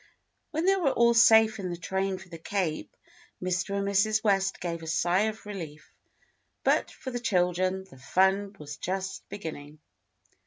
[0.49, 2.97] When they were all safe in the train for the Cape,
[3.39, 3.77] Mr.
[3.77, 4.23] and Mrs.
[4.23, 5.93] West gave a sigh of relief,
[6.63, 9.77] but for the children the fun was just beginning.